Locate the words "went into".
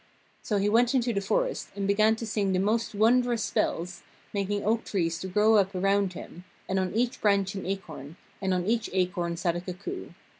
0.67-1.13